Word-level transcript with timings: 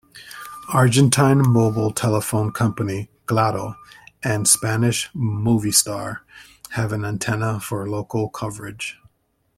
Argentine 0.73 1.47
mobile 1.47 1.91
telephone 1.91 2.51
company 2.51 3.07
Claro 3.27 3.75
and 4.23 4.47
Spanish 4.47 5.11
Movistar 5.11 6.21
have 6.71 6.91
an 6.91 7.05
antenna 7.05 7.59
for 7.59 7.87
local 7.87 8.27
coverage. 8.27 8.97